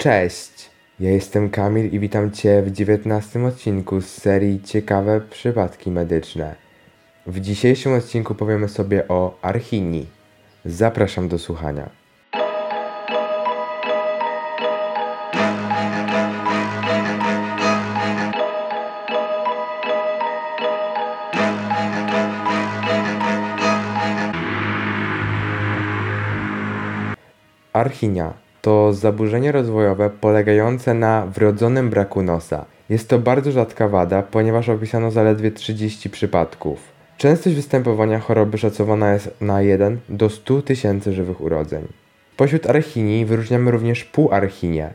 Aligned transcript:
Cześć! 0.00 0.70
Ja 1.00 1.10
jestem 1.10 1.50
Kamil 1.50 1.92
i 1.92 2.00
witam 2.00 2.30
Cię 2.30 2.62
w 2.62 2.70
19 2.70 3.44
odcinku 3.44 4.00
z 4.00 4.06
serii 4.06 4.62
Ciekawe 4.62 5.20
przypadki 5.20 5.90
medyczne. 5.90 6.54
W 7.26 7.40
dzisiejszym 7.40 7.92
odcinku 7.92 8.34
powiemy 8.34 8.68
sobie 8.68 9.08
o 9.08 9.38
archinii. 9.42 10.06
Zapraszam 10.64 11.28
do 11.28 11.38
słuchania. 11.38 11.90
Archinia 27.72 28.47
to 28.62 28.92
zaburzenie 28.92 29.52
rozwojowe 29.52 30.10
polegające 30.10 30.94
na 30.94 31.26
wrodzonym 31.26 31.90
braku 31.90 32.22
nosa. 32.22 32.64
Jest 32.88 33.08
to 33.08 33.18
bardzo 33.18 33.52
rzadka 33.52 33.88
wada, 33.88 34.22
ponieważ 34.22 34.68
opisano 34.68 35.10
zaledwie 35.10 35.50
30 35.50 36.10
przypadków. 36.10 36.78
Częstość 37.18 37.56
występowania 37.56 38.18
choroby 38.18 38.58
szacowana 38.58 39.12
jest 39.12 39.40
na 39.40 39.62
1 39.62 39.98
do 40.08 40.30
100 40.30 40.62
tysięcy 40.62 41.12
żywych 41.12 41.40
urodzeń. 41.40 41.86
Pośród 42.36 42.70
archinii 42.70 43.24
wyróżniamy 43.24 43.70
również 43.70 44.04
półarchinię. 44.04 44.90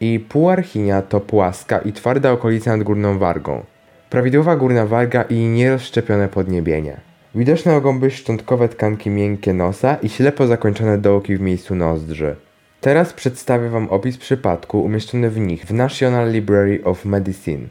I 0.00 0.20
półarchinia 0.20 1.02
to 1.02 1.20
płaska 1.20 1.78
i 1.78 1.92
twarda 1.92 2.32
okolica 2.32 2.76
nad 2.76 2.86
górną 2.86 3.18
wargą. 3.18 3.64
Prawidłowa 4.10 4.56
górna 4.56 4.86
warga 4.86 5.22
i 5.22 5.34
nierozszczepione 5.34 6.28
podniebienie. 6.28 6.96
Widoczne 7.34 7.72
mogą 7.72 8.00
być 8.00 8.14
szczątkowe 8.14 8.68
tkanki 8.68 9.10
miękkie 9.10 9.54
nosa 9.54 9.96
i 10.02 10.08
ślepo 10.08 10.46
zakończone 10.46 10.98
dołki 10.98 11.36
w 11.36 11.40
miejscu 11.40 11.74
nozdrzy. 11.74 12.36
Teraz 12.80 13.12
przedstawię 13.12 13.68
Wam 13.68 13.88
opis 13.88 14.18
przypadku 14.18 14.82
umieszczony 14.84 15.30
w 15.30 15.38
nich 15.38 15.64
w 15.64 15.74
National 15.74 16.32
Library 16.32 16.80
of 16.84 17.04
Medicine. 17.04 17.66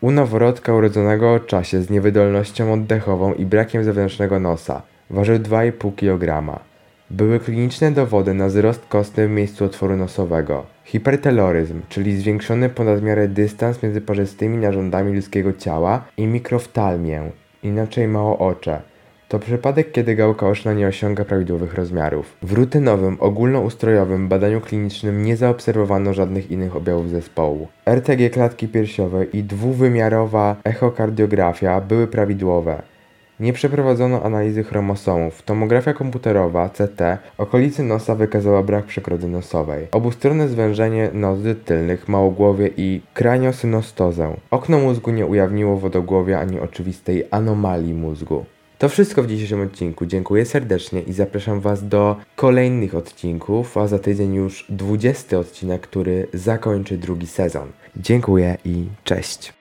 U 0.00 0.10
noworodka 0.10 0.74
urodzonego 0.74 1.32
o 1.32 1.40
czasie 1.40 1.82
z 1.82 1.90
niewydolnością 1.90 2.72
oddechową 2.72 3.34
i 3.34 3.46
brakiem 3.46 3.84
zewnętrznego 3.84 4.40
nosa. 4.40 4.82
Ważył 5.10 5.38
2,5 5.38 5.94
kg. 5.94 6.58
Były 7.10 7.40
kliniczne 7.40 7.92
dowody 7.92 8.34
na 8.34 8.46
wzrost 8.46 8.86
kostny 8.88 9.28
w 9.28 9.30
miejscu 9.30 9.64
otworu 9.64 9.96
nosowego. 9.96 10.66
Hiperteloryzm, 10.84 11.80
czyli 11.88 12.16
zwiększony 12.16 12.68
ponad 12.68 13.02
miarę 13.02 13.28
dystans 13.28 13.82
między 13.82 14.00
parzystymi 14.00 14.58
narządami 14.58 15.14
ludzkiego 15.14 15.52
ciała 15.52 16.04
i 16.16 16.26
mikroftalmię, 16.26 17.22
inaczej 17.62 18.08
małoocze. 18.08 18.82
To 19.28 19.38
przypadek, 19.38 19.92
kiedy 19.92 20.14
gałka 20.14 20.48
oczna 20.48 20.72
nie 20.72 20.86
osiąga 20.86 21.24
prawidłowych 21.24 21.74
rozmiarów. 21.74 22.36
W 22.42 22.52
rutynowym, 22.52 23.16
ogólnoustrojowym 23.20 24.28
badaniu 24.28 24.60
klinicznym 24.60 25.22
nie 25.22 25.36
zaobserwowano 25.36 26.14
żadnych 26.14 26.50
innych 26.50 26.76
objawów 26.76 27.10
zespołu. 27.10 27.68
RTG 27.86 28.30
klatki 28.30 28.68
piersiowej 28.68 29.36
i 29.36 29.42
dwuwymiarowa 29.42 30.56
echokardiografia 30.64 31.80
były 31.80 32.06
prawidłowe. 32.06 32.82
Nie 33.40 33.52
przeprowadzono 33.52 34.22
analizy 34.22 34.64
chromosomów. 34.64 35.42
Tomografia 35.42 35.94
komputerowa 35.94 36.68
CT 36.68 37.18
okolicy 37.38 37.82
nosa 37.82 38.14
wykazała 38.14 38.62
brak 38.62 38.84
przekrody 38.84 39.28
nosowej. 39.28 39.86
Obustronne 39.92 40.48
zwężenie 40.48 41.10
nozdrzy 41.12 41.54
tylnych, 41.54 42.08
małogłowie 42.08 42.70
i 42.76 43.00
kraniosynostozę. 43.14 44.36
Okno 44.50 44.78
mózgu 44.78 45.10
nie 45.10 45.26
ujawniło 45.26 45.76
wodogłowia 45.76 46.40
ani 46.40 46.60
oczywistej 46.60 47.24
anomalii 47.30 47.94
mózgu. 47.94 48.44
To 48.78 48.88
wszystko 48.88 49.22
w 49.22 49.26
dzisiejszym 49.26 49.60
odcinku. 49.60 50.06
Dziękuję 50.06 50.44
serdecznie 50.44 51.02
i 51.02 51.12
zapraszam 51.12 51.60
Was 51.60 51.88
do 51.88 52.16
kolejnych 52.36 52.94
odcinków, 52.94 53.76
a 53.76 53.86
za 53.86 53.98
tydzień 53.98 54.34
już 54.34 54.66
20 54.68 55.38
odcinek, 55.38 55.80
który 55.80 56.28
zakończy 56.34 56.98
drugi 56.98 57.26
sezon. 57.26 57.68
Dziękuję 57.96 58.58
i 58.64 58.86
cześć. 59.04 59.57